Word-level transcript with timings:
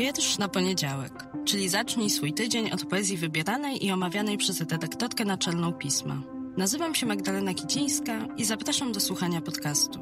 Wiersz 0.00 0.38
na 0.38 0.48
poniedziałek, 0.48 1.12
czyli 1.44 1.68
zacznij 1.68 2.10
swój 2.10 2.32
tydzień 2.32 2.70
od 2.70 2.84
poezji 2.84 3.16
wybieranej 3.16 3.86
i 3.86 3.92
omawianej 3.92 4.38
przez 4.38 4.60
redaktorkę 4.60 5.24
naczelną 5.24 5.72
pisma. 5.72 6.22
Nazywam 6.56 6.94
się 6.94 7.06
Magdalena 7.06 7.54
Kicińska 7.54 8.26
i 8.36 8.44
zapraszam 8.44 8.92
do 8.92 9.00
słuchania 9.00 9.40
podcastu. 9.40 9.98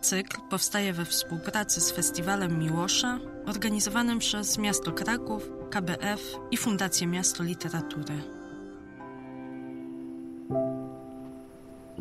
Cykl 0.00 0.36
powstaje 0.50 0.92
we 0.92 1.04
współpracy 1.04 1.80
z 1.80 1.92
Festiwalem 1.92 2.58
Miłosza, 2.58 3.18
organizowanym 3.46 4.18
przez 4.18 4.58
Miasto 4.58 4.92
Kraków, 4.92 5.50
KBF 5.70 6.36
i 6.50 6.56
Fundację 6.56 7.06
Miasto 7.06 7.42
Literatury. 7.42 8.39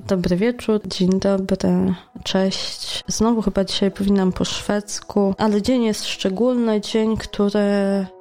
Dobry 0.09 0.35
wieczór, 0.35 0.81
dzień 0.87 1.09
dobry, 1.09 1.93
cześć. 2.23 3.03
Znowu 3.07 3.41
chyba 3.41 3.63
dzisiaj 3.63 3.91
powinnam 3.91 4.31
po 4.31 4.45
szwedzku, 4.45 5.35
ale 5.37 5.61
dzień 5.61 5.83
jest 5.83 6.05
szczególny, 6.05 6.81
dzień, 6.81 7.17
który 7.17 7.59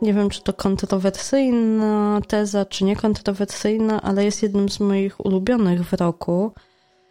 nie 0.03 0.15
wiem, 0.15 0.31
czy 0.31 0.43
to 0.43 0.53
kontrowersyjna 0.53 2.21
teza, 2.29 2.65
czy 2.65 2.85
nie 2.85 2.97
kontrowersyjna, 2.97 4.03
ale 4.03 4.25
jest 4.25 4.43
jednym 4.43 4.69
z 4.69 4.81
moich 4.81 5.27
ulubionych 5.27 5.85
w 5.85 5.93
roku 5.93 6.53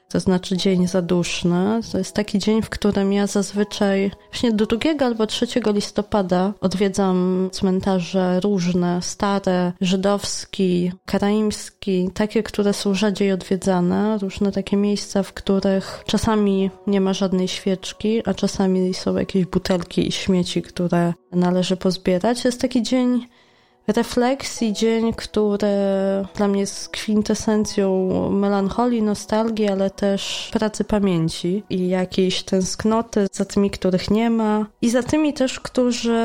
to 0.10 0.20
znaczy 0.20 0.58
dzień 0.58 0.88
zaduszny. 0.88 1.80
To 1.92 1.98
jest 1.98 2.16
taki 2.16 2.40
dzień, 2.40 2.62
w 2.62 2.70
którym 2.70 3.14
ja 3.14 3.28
zazwyczaj 3.28 4.12
właśnie 4.32 4.52
do 4.52 4.66
2 4.66 5.06
albo 5.06 5.28
3 5.28 5.48
listopada 5.74 6.54
odwiedzam 6.62 7.50
cmentarze 7.52 8.40
różne, 8.40 9.02
stare, 9.02 9.72
żydowski, 9.82 10.92
karaimski, 11.06 12.10
takie, 12.14 12.44
które 12.44 12.74
są 12.74 12.94
rzadziej 12.94 13.32
odwiedzane, 13.32 14.18
różne 14.18 14.52
takie 14.52 14.78
miejsca, 14.78 15.24
w 15.24 15.34
których 15.34 16.04
czasami 16.06 16.72
nie 16.88 17.02
ma 17.02 17.14
żadnej 17.14 17.48
świeczki, 17.48 18.22
a 18.30 18.34
czasami 18.34 18.94
są 18.94 19.18
jakieś 19.18 19.46
butelki 19.46 20.08
i 20.08 20.12
śmieci, 20.12 20.62
które 20.62 21.14
należy 21.32 21.78
pozbierać. 21.78 22.42
To 22.42 22.48
jest 22.48 22.62
taki 22.62 22.84
dzień 22.84 23.28
refleksji, 23.88 24.74
dzień, 24.74 25.14
który 25.14 25.68
dla 26.36 26.48
mnie 26.48 26.60
jest 26.60 26.90
kwintesencją 26.90 28.10
melancholii, 28.32 29.02
nostalgii, 29.02 29.68
ale 29.68 29.90
też 29.90 30.50
pracy 30.54 30.84
pamięci 30.84 31.64
i 31.70 31.88
jakiejś 31.88 32.44
tęsknoty 32.44 33.28
za 33.32 33.46
tymi, 33.46 33.70
których 33.70 34.12
nie 34.12 34.30
ma 34.30 34.66
i 34.82 34.90
za 34.90 35.04
tymi 35.04 35.34
też, 35.34 35.60
którzy 35.60 36.22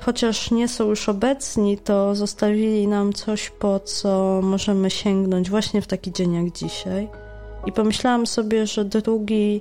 chociaż 0.00 0.50
nie 0.50 0.68
są 0.68 0.88
już 0.88 1.08
obecni, 1.08 1.78
to 1.78 2.14
zostawili 2.14 2.88
nam 2.88 3.12
coś, 3.12 3.50
po 3.50 3.80
co 3.80 4.40
możemy 4.42 4.90
sięgnąć 4.90 5.50
właśnie 5.50 5.82
w 5.82 5.86
taki 5.86 6.12
dzień 6.12 6.32
jak 6.34 6.52
dzisiaj. 6.52 7.08
I 7.66 7.72
pomyślałam 7.72 8.26
sobie, 8.26 8.66
że 8.66 8.84
2 8.84 9.00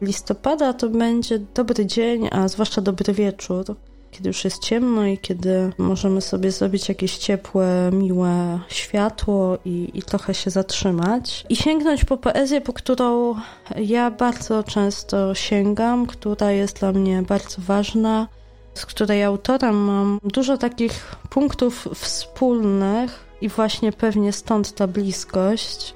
listopada 0.02 0.74
to 0.74 0.90
będzie 0.90 1.40
dobry 1.40 1.86
dzień, 1.86 2.28
a 2.32 2.48
zwłaszcza 2.48 2.82
dobry 2.82 3.14
wieczór, 3.14 3.76
kiedy 4.12 4.30
już 4.30 4.44
jest 4.44 4.64
ciemno 4.64 5.06
i 5.06 5.18
kiedy 5.18 5.72
możemy 5.78 6.22
sobie 6.22 6.52
zrobić 6.52 6.90
jakieś 6.90 7.18
ciepłe, 7.18 7.90
miłe 7.94 8.60
światło 8.70 9.58
i, 9.66 9.92
i 9.94 10.04
trochę 10.04 10.34
się 10.34 10.50
zatrzymać. 10.50 11.46
I 11.50 11.56
sięgnąć 11.56 12.06
po 12.06 12.18
poezję, 12.18 12.62
po 12.62 12.74
którą 12.74 13.36
ja 13.78 14.12
bardzo 14.12 14.64
często 14.64 15.36
sięgam, 15.36 16.06
która 16.06 16.52
jest 16.52 16.80
dla 16.80 16.92
mnie 16.92 17.22
bardzo 17.22 17.62
ważna, 17.62 18.28
z 18.74 18.86
której 18.86 19.24
autorem 19.24 19.76
mam 19.76 20.20
dużo 20.23 20.58
takich 20.58 21.16
punktów 21.30 21.88
wspólnych 21.96 23.26
i 23.42 23.50
właśnie 23.50 23.92
pewnie 23.92 24.34
stąd 24.34 24.76
ta 24.76 24.88
bliskość. 24.88 25.94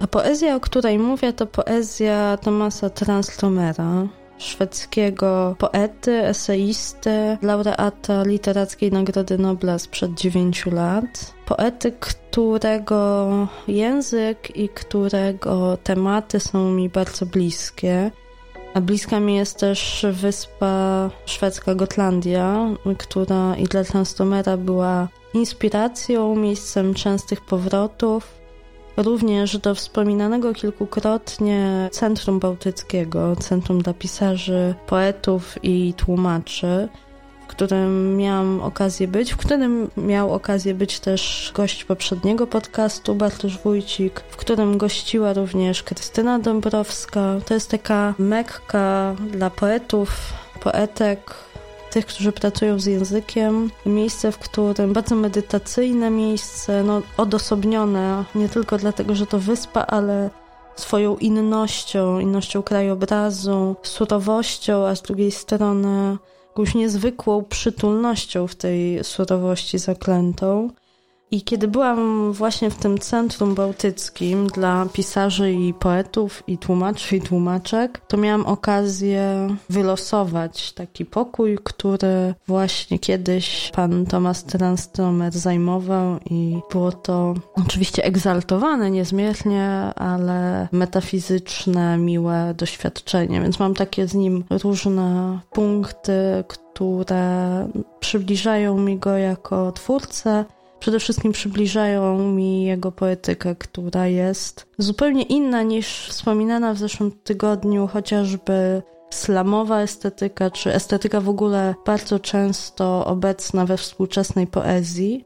A 0.00 0.06
poezja, 0.06 0.56
o 0.56 0.60
której 0.60 0.98
mówię, 0.98 1.32
to 1.32 1.46
poezja 1.46 2.36
Tomasa 2.36 2.90
Transtromera 2.90 4.06
szwedzkiego 4.42 5.56
poety, 5.58 6.12
eseisty, 6.24 7.38
laureata 7.42 8.22
Literackiej 8.22 8.92
Nagrody 8.92 9.38
Nobla 9.38 9.78
sprzed 9.78 10.14
9 10.14 10.66
lat. 10.66 11.34
Poety, 11.46 11.92
którego 12.00 13.28
język 13.68 14.56
i 14.56 14.68
którego 14.68 15.76
tematy 15.76 16.40
są 16.40 16.70
mi 16.70 16.88
bardzo 16.88 17.26
bliskie. 17.26 18.10
A 18.74 18.80
bliska 18.80 19.20
mi 19.20 19.36
jest 19.36 19.58
też 19.58 20.06
wyspa 20.12 21.10
szwedzka 21.26 21.74
Gotlandia, 21.74 22.66
która 22.98 23.56
i 23.56 23.64
dla 23.64 23.84
Transtomera 23.84 24.56
była 24.56 25.08
inspiracją, 25.34 26.36
miejscem 26.36 26.94
częstych 26.94 27.40
powrotów, 27.40 28.41
również 28.96 29.58
do 29.58 29.74
wspominanego 29.74 30.52
kilkukrotnie 30.52 31.88
Centrum 31.92 32.38
Bałtyckiego, 32.38 33.36
Centrum 33.36 33.82
dla 33.82 33.94
Pisarzy, 33.94 34.74
Poetów 34.86 35.58
i 35.62 35.94
Tłumaczy, 35.96 36.88
w 37.42 37.46
którym 37.46 38.16
miałam 38.16 38.60
okazję 38.60 39.08
być, 39.08 39.32
w 39.32 39.36
którym 39.36 39.90
miał 39.96 40.34
okazję 40.34 40.74
być 40.74 41.00
też 41.00 41.52
gość 41.54 41.84
poprzedniego 41.84 42.46
podcastu, 42.46 43.14
Bartosz 43.14 43.58
Wójcik, 43.58 44.20
w 44.20 44.36
którym 44.36 44.78
gościła 44.78 45.32
również 45.32 45.82
Krystyna 45.82 46.38
Dąbrowska. 46.38 47.34
To 47.46 47.54
jest 47.54 47.70
taka 47.70 48.14
mekka 48.18 49.14
dla 49.30 49.50
poetów, 49.50 50.32
poetek, 50.60 51.34
tych, 51.92 52.06
którzy 52.06 52.32
pracują 52.32 52.78
z 52.78 52.86
językiem. 52.86 53.70
Miejsce, 53.86 54.32
w 54.32 54.38
którym 54.38 54.92
bardzo 54.92 55.14
medytacyjne 55.14 56.10
miejsce, 56.10 56.82
no, 56.82 57.02
odosobnione 57.16 58.24
nie 58.34 58.48
tylko 58.48 58.78
dlatego, 58.78 59.14
że 59.14 59.26
to 59.26 59.38
wyspa, 59.38 59.80
ale 59.80 60.30
swoją 60.76 61.16
innością, 61.16 62.18
innością 62.18 62.62
krajobrazu, 62.62 63.76
surowością, 63.82 64.86
a 64.86 64.94
z 64.94 65.02
drugiej 65.02 65.30
strony 65.30 66.18
jakąś 66.48 66.74
niezwykłą 66.74 67.44
przytulnością 67.44 68.46
w 68.46 68.54
tej 68.54 69.04
surowości 69.04 69.78
zaklętą. 69.78 70.70
I 71.32 71.42
kiedy 71.42 71.68
byłam 71.68 72.32
właśnie 72.32 72.70
w 72.70 72.74
tym 72.74 72.98
centrum 72.98 73.54
bałtyckim 73.54 74.46
dla 74.46 74.86
pisarzy 74.92 75.52
i 75.52 75.74
poetów, 75.74 76.42
i 76.46 76.58
tłumaczy, 76.58 77.16
i 77.16 77.20
tłumaczek, 77.20 78.00
to 78.08 78.16
miałam 78.16 78.46
okazję 78.46 79.48
wylosować 79.70 80.72
taki 80.72 81.04
pokój, 81.04 81.58
który 81.64 82.34
właśnie 82.46 82.98
kiedyś 82.98 83.70
pan 83.74 84.06
Thomas 84.06 84.44
Transtromer 84.44 85.32
zajmował 85.32 86.18
i 86.30 86.58
było 86.72 86.92
to 86.92 87.34
oczywiście 87.54 88.04
egzaltowane 88.04 88.90
niezmiernie, 88.90 89.68
ale 89.96 90.68
metafizyczne, 90.72 91.98
miłe 91.98 92.54
doświadczenie, 92.56 93.40
więc 93.40 93.58
mam 93.58 93.74
takie 93.74 94.08
z 94.08 94.14
nim 94.14 94.44
różne 94.50 95.38
punkty, 95.52 96.44
które 96.48 97.68
przybliżają 98.00 98.78
mi 98.78 98.98
go 98.98 99.16
jako 99.16 99.72
twórcę, 99.72 100.44
przede 100.82 101.00
wszystkim 101.00 101.32
przybliżają 101.32 102.32
mi 102.32 102.64
jego 102.64 102.92
poetykę, 102.92 103.54
która 103.54 104.06
jest 104.06 104.66
zupełnie 104.78 105.22
inna 105.22 105.62
niż 105.62 106.08
wspominana 106.08 106.74
w 106.74 106.78
zeszłym 106.78 107.12
tygodniu, 107.12 107.86
chociażby 107.86 108.82
slamowa 109.10 109.80
estetyka, 109.80 110.50
czy 110.50 110.74
estetyka 110.74 111.20
w 111.20 111.28
ogóle 111.28 111.74
bardzo 111.86 112.18
często 112.18 113.06
obecna 113.06 113.66
we 113.66 113.76
współczesnej 113.76 114.46
poezji. 114.46 115.24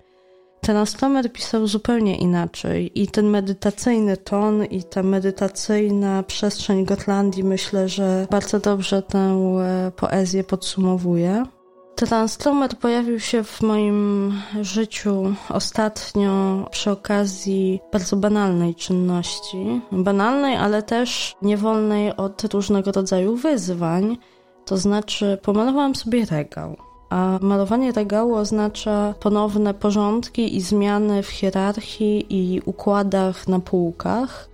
Ten 0.61 0.77
Astomer 0.77 1.33
pisał 1.33 1.66
zupełnie 1.66 2.16
inaczej 2.16 3.03
i 3.03 3.06
ten 3.06 3.27
medytacyjny 3.27 4.16
ton 4.16 4.65
i 4.65 4.83
ta 4.84 5.03
medytacyjna 5.03 6.22
przestrzeń 6.22 6.84
Gotlandii 6.84 7.45
myślę, 7.45 7.89
że 7.89 8.27
bardzo 8.31 8.59
dobrze 8.59 9.03
tę 9.03 9.19
e, 9.19 9.93
poezję 9.97 10.45
podsumowuje. 10.45 11.56
Transformer 11.97 12.79
pojawił 12.79 13.21
się 13.21 13.45
w 13.45 13.62
moim 13.62 14.33
życiu 14.62 15.34
ostatnio 15.49 16.65
przy 16.71 16.91
okazji 16.91 17.81
bardzo 17.93 18.17
banalnej 18.17 18.75
czynności. 18.75 19.81
Banalnej, 19.93 20.57
ale 20.57 20.83
też 20.83 21.37
niewolnej 21.43 22.16
od 22.16 22.54
różnego 22.54 22.93
rodzaju 22.93 23.37
wyzwań. 23.37 24.16
To 24.65 24.77
znaczy, 24.77 25.39
pomalowałam 25.43 25.95
sobie 25.95 26.25
regał. 26.25 26.77
A 27.10 27.39
malowanie 27.41 27.93
regału 27.93 28.34
oznacza 28.34 29.15
ponowne 29.21 29.75
porządki 29.75 30.57
i 30.57 30.60
zmiany 30.60 31.22
w 31.22 31.28
hierarchii 31.28 32.27
i 32.28 32.60
układach 32.65 33.49
na 33.49 33.60
półkach. 33.60 34.49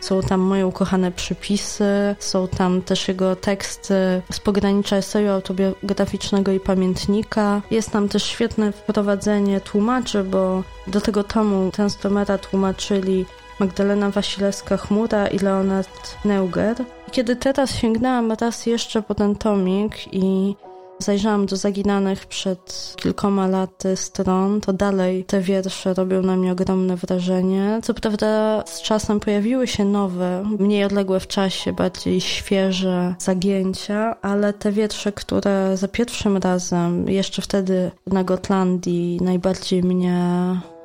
są 0.00 0.22
tam 0.22 0.40
moje 0.40 0.66
ukochane 0.66 1.12
przypisy, 1.12 2.16
są 2.18 2.48
tam 2.48 2.82
też 2.82 3.08
jego 3.08 3.36
teksty 3.36 4.22
z 4.32 4.40
pogranicza 4.40 4.96
eseju 4.96 5.30
autobiograficznego 5.30 6.52
i 6.52 6.60
pamiętnika. 6.60 7.62
Jest 7.70 7.90
tam 7.90 8.08
też 8.08 8.22
świetne 8.22 8.72
wprowadzenie 8.72 9.60
tłumaczy, 9.60 10.24
bo 10.24 10.62
do 10.86 11.00
tego 11.00 11.24
tomu 11.24 11.70
Transtomera 11.70 12.38
tłumaczyli 12.38 13.26
Magdalena 13.60 14.10
Wasilewska-Chmura 14.10 15.34
i 15.34 15.38
Leonard 15.38 16.24
Neuger. 16.24 16.76
Kiedy 17.10 17.36
teraz 17.36 17.74
sięgnęłam 17.74 18.32
raz 18.32 18.66
jeszcze 18.66 19.02
po 19.02 19.14
ten 19.14 19.36
tomik 19.36 20.14
i 20.14 20.54
zajrzałam 21.00 21.46
do 21.46 21.56
zaginanych 21.56 22.26
przed 22.26 22.94
kilkoma 22.96 23.46
laty 23.46 23.96
stron, 23.96 24.60
to 24.60 24.72
dalej 24.72 25.24
te 25.24 25.40
wiersze 25.40 25.94
robią 25.94 26.22
na 26.22 26.36
mnie 26.36 26.52
ogromne 26.52 26.96
wrażenie. 26.96 27.80
Co 27.82 27.94
prawda 27.94 28.62
z 28.66 28.82
czasem 28.82 29.20
pojawiły 29.20 29.66
się 29.66 29.84
nowe, 29.84 30.44
mniej 30.58 30.84
odległe 30.84 31.20
w 31.20 31.26
czasie, 31.26 31.72
bardziej 31.72 32.20
świeże 32.20 33.14
zagięcia, 33.18 34.20
ale 34.22 34.52
te 34.52 34.72
wiersze, 34.72 35.12
które 35.12 35.76
za 35.76 35.88
pierwszym 35.88 36.36
razem, 36.36 37.08
jeszcze 37.08 37.42
wtedy 37.42 37.90
na 38.06 38.24
Gotlandii, 38.24 39.18
najbardziej 39.22 39.82
mnie 39.82 40.20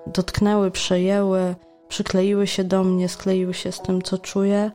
dotknęły, 0.08 0.72
przejęły, 0.72 1.56
przykleiły 1.88 2.48
się 2.48 2.64
do 2.64 2.84
mnie, 2.84 3.10
skleiły 3.10 3.54
się 3.54 3.72
z 3.72 3.82
tym, 3.82 4.02
co 4.02 4.18
czuję, 4.18 4.72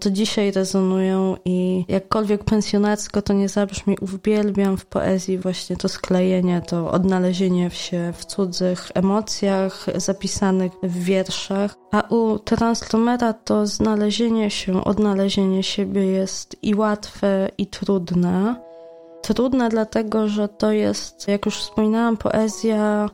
to 0.00 0.10
dzisiaj 0.10 0.50
rezonują 0.50 1.36
i 1.44 1.84
jakkolwiek 1.88 2.44
pensjonacko 2.44 3.22
to 3.22 3.32
nie 3.32 3.48
zabrzmi, 3.48 3.96
uwielbiam 4.00 4.76
w 4.76 4.86
poezji 4.86 5.38
właśnie 5.38 5.76
to 5.76 5.88
sklejenie, 5.88 6.60
to 6.60 6.90
odnalezienie 6.90 7.70
się 7.70 8.12
w 8.16 8.24
cudzych 8.24 8.88
emocjach 8.94 9.86
zapisanych 9.94 10.72
w 10.82 11.04
wierszach, 11.04 11.74
a 11.92 12.02
u 12.08 12.38
Translomera 12.38 13.32
to 13.32 13.66
znalezienie 13.66 14.50
się, 14.50 14.84
odnalezienie 14.84 15.62
siebie 15.62 16.06
jest 16.06 16.56
i 16.62 16.74
łatwe, 16.74 17.48
i 17.58 17.66
trudne. 17.66 18.56
Trudne 19.22 19.68
dlatego, 19.68 20.28
że 20.28 20.48
to 20.48 20.72
jest, 20.72 21.28
jak 21.28 21.46
już 21.46 21.56
wspominałam, 21.56 22.16
poezja 22.16 23.10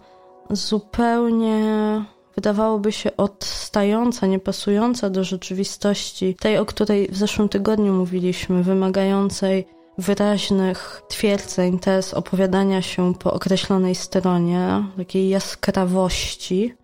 zupełnie 0.50 2.04
wydawałoby 2.34 2.92
się 2.92 3.16
odstająca, 3.16 4.26
niepasująca 4.26 5.10
do 5.10 5.24
rzeczywistości, 5.24 6.34
tej, 6.34 6.58
o 6.58 6.66
której 6.66 7.08
w 7.08 7.16
zeszłym 7.16 7.48
tygodniu 7.48 7.92
mówiliśmy, 7.92 8.62
wymagającej 8.62 9.66
wyraźnych 9.98 11.02
twierdzeń, 11.08 11.78
tez, 11.78 12.14
opowiadania 12.14 12.82
się 12.82 13.14
po 13.14 13.32
określonej 13.32 13.94
stronie, 13.94 14.84
takiej 14.96 15.28
jaskrawości. 15.28 16.74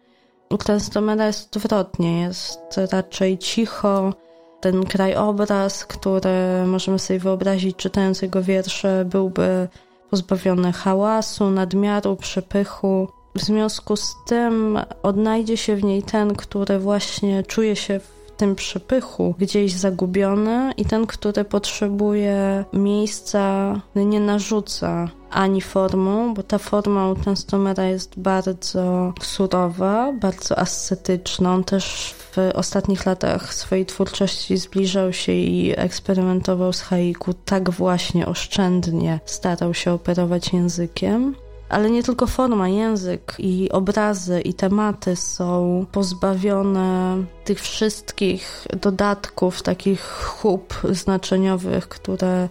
U 0.51 0.59
Transtomera 0.59 1.27
jest 1.27 1.57
odwrotnie, 1.57 2.21
jest 2.21 2.61
raczej 2.93 3.39
cicho. 3.39 4.15
Ten 4.61 4.87
krajobraz, 4.87 5.85
który 5.85 6.65
możemy 6.67 6.99
sobie 6.99 7.19
wyobrazić 7.19 7.77
czytając 7.77 8.23
jego 8.23 8.43
wiersze, 8.43 9.05
byłby 9.05 9.69
pozbawiony 10.11 10.73
hałasu, 10.73 11.51
nadmiaru, 11.51 12.17
przepychu. 12.17 13.09
W 13.35 13.41
związku 13.41 13.97
z 13.97 14.17
tym 14.27 14.79
odnajdzie 15.03 15.57
się 15.57 15.77
w 15.77 15.85
niej 15.85 16.03
ten, 16.03 16.35
który 16.35 16.79
właśnie 16.79 17.43
czuje 17.43 17.77
się 17.77 18.01
w 18.01 18.19
tym 18.39 18.55
przepychu 18.55 19.35
gdzieś 19.39 19.73
zagubiony 19.73 20.73
i 20.77 20.85
ten, 20.85 21.07
który 21.07 21.45
potrzebuje 21.45 22.65
miejsca, 22.73 23.75
nie 23.95 24.21
narzuca 24.21 25.09
ani 25.31 25.61
formą, 25.61 26.35
bo 26.35 26.43
ta 26.43 26.59
forma 26.59 27.11
u 27.11 27.15
Tenstomera 27.15 27.85
jest 27.85 28.19
bardzo 28.19 29.13
surowa, 29.23 30.13
bardzo 30.13 30.59
ascetyczna. 30.59 31.55
On 31.55 31.65
też 31.65 32.15
w 32.19 32.37
ostatnich 32.55 33.07
latach 33.07 33.55
swojej 33.55 33.87
twórczości 33.87 34.57
zbliżał 34.57 35.13
się 35.13 35.33
i 35.33 35.75
eksperymentował 35.77 36.73
z 36.73 36.81
haiku 36.81 37.35
tak 37.35 37.71
właśnie 37.71 38.27
oszczędnie 38.27 39.21
starał 39.25 39.75
się 39.75 39.93
operować 39.93 40.53
językiem 40.53 41.35
ale 41.69 41.91
nie 41.91 42.03
tylko 42.03 42.27
forma, 42.27 42.69
język 42.69 43.35
i 43.39 43.71
obrazy 43.71 44.41
i 44.41 44.55
tematy 44.55 45.17
są 45.17 45.87
pozbawione 45.93 47.17
tych 47.45 47.61
wszystkich 47.61 48.67
dodatków, 48.81 49.63
takich 49.63 50.03
chub 50.03 50.75
znaczeniowych, 50.91 51.89
które 51.89 52.49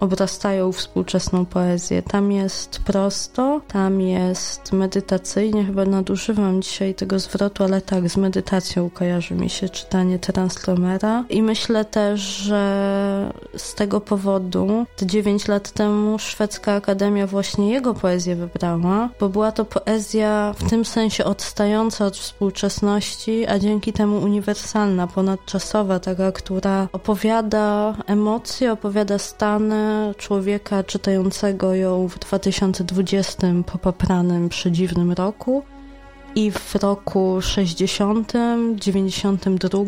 obrastają 0.00 0.72
współczesną 0.72 1.46
poezję. 1.46 2.02
Tam 2.02 2.32
jest 2.32 2.78
prosto, 2.78 3.60
tam 3.68 4.00
jest 4.00 4.72
medytacyjnie, 4.72 5.64
chyba 5.64 5.84
nadużywam 5.84 6.62
dzisiaj 6.62 6.94
tego 6.94 7.18
zwrotu, 7.18 7.64
ale 7.64 7.80
tak, 7.80 8.08
z 8.08 8.16
medytacją 8.16 8.90
kojarzy 8.90 9.34
mi 9.34 9.50
się 9.50 9.68
czytanie 9.68 10.18
Translomera 10.18 11.24
i 11.28 11.42
myślę 11.42 11.84
też, 11.84 12.20
że 12.20 13.32
z 13.56 13.74
tego 13.74 14.00
powodu 14.00 14.86
te 14.96 15.06
9 15.06 15.48
lat 15.48 15.70
temu 15.70 16.18
Szwedzka 16.18 16.72
Akademia 16.74 17.26
właśnie 17.26 17.70
jego 17.70 17.94
poezję 17.94 18.36
wybrała, 18.36 19.08
bo 19.20 19.28
była 19.28 19.52
to 19.52 19.64
poezja 19.64 20.54
w 20.58 20.70
tym 20.70 20.84
sensie 20.84 21.24
odstająca 21.24 22.06
od 22.06 22.16
współczesności, 22.16 23.46
a 23.46 23.58
dzięki 23.58 23.92
temu 23.92 24.18
uniwersalna, 24.18 25.06
ponadczasowa, 25.06 26.00
taka, 26.00 26.32
która 26.32 26.88
opowiada 26.92 27.94
emocje, 28.06 28.72
opowiada 28.72 29.18
stany, 29.18 29.89
człowieka 30.16 30.84
czytającego 30.84 31.74
ją 31.74 32.08
w 32.08 32.18
2020 32.18 33.46
po 33.66 33.78
popranym 33.78 34.48
przedziwnym 34.48 35.12
roku 35.12 35.62
i 36.34 36.50
w 36.50 36.74
roku 36.74 37.38
60, 37.40 38.32
92 38.74 39.84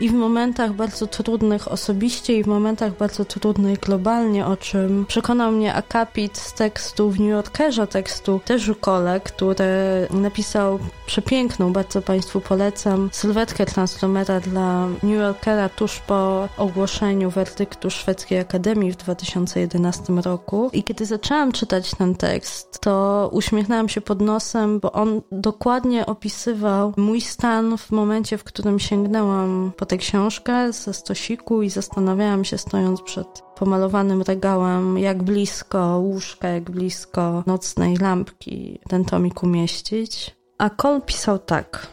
i 0.00 0.08
w 0.08 0.12
momentach 0.12 0.72
bardzo 0.72 1.06
trudnych 1.06 1.72
osobiście 1.72 2.36
i 2.36 2.44
w 2.44 2.46
momentach 2.46 2.96
bardzo 2.96 3.24
trudnych 3.24 3.80
globalnie, 3.80 4.46
o 4.46 4.56
czym 4.56 5.06
przekonał 5.06 5.52
mnie 5.52 5.74
akapit 5.74 6.38
z 6.38 6.52
tekstu 6.52 7.10
w 7.10 7.20
New 7.20 7.28
Yorkerze, 7.28 7.86
tekstu 7.86 8.40
też 8.44 8.70
Kole, 8.80 9.20
który 9.20 9.66
napisał 10.10 10.78
przepiękną, 11.06 11.72
bardzo 11.72 12.02
Państwu 12.02 12.40
polecam, 12.40 13.08
sylwetkę 13.12 13.66
Translomera 13.66 14.40
dla 14.40 14.86
New 14.86 15.18
Yorkera 15.20 15.68
tuż 15.68 15.98
po 15.98 16.48
ogłoszeniu 16.56 17.30
werdyktu 17.30 17.90
Szwedzkiej 17.90 18.38
Akademii 18.38 18.92
w 18.92 18.96
2011 18.96 20.12
roku. 20.12 20.70
I 20.72 20.82
kiedy 20.82 21.06
zaczęłam 21.06 21.52
czytać 21.52 21.90
ten 21.94 22.14
tekst, 22.14 22.80
to 22.80 23.28
uśmiechnęłam 23.32 23.88
się 23.88 24.00
pod 24.00 24.20
nosem, 24.20 24.80
bo 24.80 24.92
on 24.92 25.20
dokładnie 25.32 26.06
opisywał 26.06 26.92
mój 26.96 27.20
stan 27.20 27.78
w 27.78 27.90
momencie, 27.90 28.38
w 28.38 28.44
którym 28.44 28.78
sięgnęłam 28.78 29.72
tę 29.90 29.96
książkę 29.96 30.72
ze 30.72 30.94
stosiku 30.94 31.62
i 31.62 31.70
zastanawiałam 31.70 32.44
się 32.44 32.58
stojąc 32.58 33.02
przed 33.02 33.42
pomalowanym 33.56 34.22
regałem, 34.22 34.98
jak 34.98 35.22
blisko 35.22 35.98
łóżka, 35.98 36.48
jak 36.48 36.70
blisko 36.70 37.42
nocnej 37.46 37.96
lampki 37.96 38.80
ten 38.88 39.04
tomik 39.04 39.42
umieścić. 39.42 40.36
A 40.58 40.70
Cole 40.70 41.00
pisał 41.00 41.38
tak. 41.38 41.86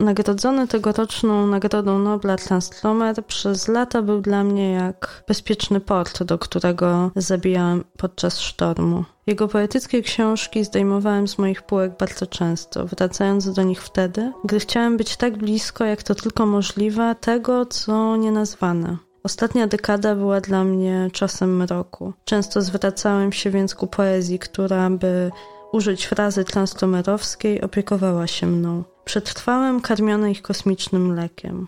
Nagrodzony 0.00 0.68
tegoroczną 0.68 1.46
Nagrodą 1.46 1.98
Nobla 1.98 2.36
Translomer 2.36 3.26
przez 3.26 3.68
lata 3.68 4.02
był 4.02 4.20
dla 4.20 4.44
mnie 4.44 4.72
jak 4.72 5.24
bezpieczny 5.28 5.80
port, 5.80 6.22
do 6.22 6.38
którego 6.38 7.10
zabijałem 7.16 7.84
podczas 7.96 8.40
sztormu. 8.40 9.04
Jego 9.26 9.48
poetyckie 9.48 10.02
książki 10.02 10.64
zdejmowałem 10.64 11.28
z 11.28 11.38
moich 11.38 11.62
półek 11.62 11.96
bardzo 11.98 12.26
często, 12.26 12.86
wracając 12.86 13.52
do 13.52 13.62
nich 13.62 13.82
wtedy, 13.82 14.32
gdy 14.44 14.60
chciałem 14.60 14.96
być 14.96 15.16
tak 15.16 15.36
blisko, 15.36 15.84
jak 15.84 16.02
to 16.02 16.14
tylko 16.14 16.46
możliwe, 16.46 17.14
tego, 17.20 17.66
co 17.66 18.16
nienazwane. 18.16 18.96
Ostatnia 19.22 19.66
dekada 19.66 20.14
była 20.14 20.40
dla 20.40 20.64
mnie 20.64 21.08
czasem 21.12 21.56
mroku. 21.56 22.12
Często 22.24 22.62
zwracałem 22.62 23.32
się 23.32 23.50
więc 23.50 23.74
ku 23.74 23.86
poezji, 23.86 24.38
która 24.38 24.90
by 24.90 25.30
użyć 25.72 26.06
frazy 26.06 26.44
translomerowskiej 26.44 27.60
opiekowała 27.60 28.26
się 28.26 28.46
mną. 28.46 28.84
Przetrwałem 29.04 29.80
karmiony 29.80 30.30
ich 30.30 30.42
kosmicznym 30.42 31.06
mlekiem. 31.06 31.66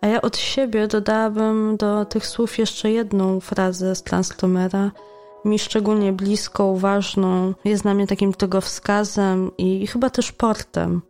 A 0.00 0.06
ja 0.06 0.22
od 0.22 0.36
siebie 0.36 0.88
dodałabym 0.88 1.76
do 1.76 2.04
tych 2.04 2.26
słów 2.26 2.58
jeszcze 2.58 2.90
jedną 2.90 3.40
frazę 3.40 3.94
z 3.94 4.02
Translomera, 4.02 4.90
mi 5.44 5.58
szczególnie 5.58 6.12
bliską, 6.12 6.76
ważną, 6.76 7.54
jest 7.64 7.82
dla 7.82 7.94
mnie 7.94 8.06
takim 8.06 8.32
tego 8.32 8.60
wskazem 8.60 9.50
i 9.58 9.86
chyba 9.86 10.10
też 10.10 10.32
portem. 10.32 11.02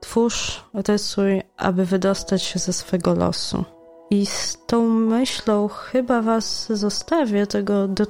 Twórz, 0.00 0.64
rysuj, 0.88 1.42
aby 1.56 1.84
wydostać 1.84 2.42
się 2.42 2.58
ze 2.58 2.72
swego 2.72 3.14
losu. 3.14 3.64
I 4.10 4.26
z 4.26 4.58
tą 4.66 4.88
myślą 4.88 5.68
chyba 5.68 6.22
Was 6.22 6.66
zostawię 6.72 7.46
tego 7.46 7.88
2 7.88 8.06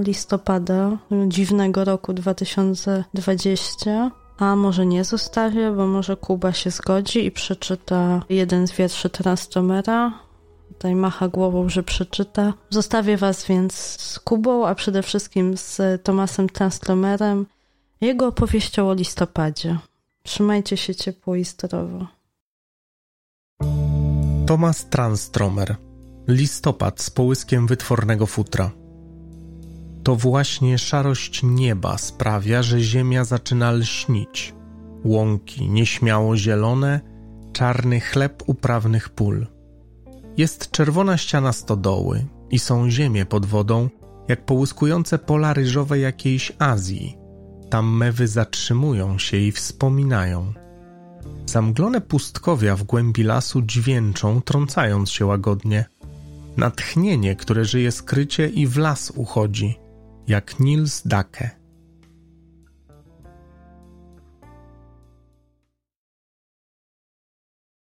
listopada 0.00 0.98
dziwnego 1.28 1.84
roku 1.84 2.12
2020. 2.12 4.10
A 4.38 4.56
może 4.56 4.86
nie 4.86 5.04
zostawię, 5.04 5.70
bo 5.70 5.86
może 5.86 6.16
Kuba 6.16 6.52
się 6.52 6.70
zgodzi 6.70 7.26
i 7.26 7.30
przeczyta 7.30 8.22
jeden 8.28 8.66
z 8.66 8.72
wierszy 8.72 9.10
Transtomera. 9.10 10.12
Tutaj 10.68 10.94
macha 10.94 11.28
głową, 11.28 11.68
że 11.68 11.82
przeczyta. 11.82 12.52
Zostawię 12.70 13.16
Was 13.16 13.46
więc 13.46 13.74
z 14.00 14.18
Kubą, 14.18 14.66
a 14.66 14.74
przede 14.74 15.02
wszystkim 15.02 15.56
z 15.56 16.02
Tomasem 16.02 16.48
Transtromerem, 16.48 17.46
jego 18.00 18.26
opowieścią 18.26 18.88
o 18.88 18.94
listopadzie. 18.94 19.78
Trzymajcie 20.22 20.76
się 20.76 20.94
ciepło 20.94 21.36
i 21.36 21.44
zdrowo. 21.44 22.06
Thomas 24.46 24.88
Transtromer 24.88 25.76
Listopad 26.28 27.00
z 27.00 27.10
połyskiem 27.10 27.66
wytwornego 27.66 28.26
futra. 28.26 28.70
To 30.02 30.16
właśnie 30.16 30.78
szarość 30.78 31.40
nieba 31.42 31.98
sprawia, 31.98 32.62
że 32.62 32.80
ziemia 32.80 33.24
zaczyna 33.24 33.72
lśnić. 33.72 34.54
Łąki 35.04 35.68
nieśmiało 35.68 36.36
zielone, 36.36 37.00
czarny 37.52 38.00
chleb 38.00 38.42
uprawnych 38.46 39.08
pól. 39.08 39.46
Jest 40.36 40.70
czerwona 40.70 41.16
ściana 41.16 41.52
stodoły 41.52 42.26
i 42.50 42.58
są 42.58 42.90
ziemie 42.90 43.26
pod 43.26 43.46
wodą, 43.46 43.88
jak 44.28 44.44
połyskujące 44.44 45.18
pola 45.18 45.52
ryżowe 45.52 45.98
jakiejś 45.98 46.52
Azji. 46.58 47.18
Tam 47.70 47.96
mewy 47.96 48.28
zatrzymują 48.28 49.18
się 49.18 49.36
i 49.36 49.52
wspominają. 49.52 50.63
Zamglone 51.54 52.00
pustkowia 52.00 52.76
w 52.76 52.82
głębi 52.82 53.22
lasu 53.22 53.62
dźwięczą, 53.62 54.42
trącając 54.42 55.10
się 55.10 55.26
łagodnie. 55.26 55.84
Natchnienie, 56.56 57.36
które 57.36 57.64
żyje 57.64 57.92
skrycie 57.92 58.48
i 58.48 58.66
w 58.66 58.76
las 58.76 59.12
uchodzi, 59.16 59.78
jak 60.26 60.60
Nils 60.60 61.02
Dake. 61.06 61.50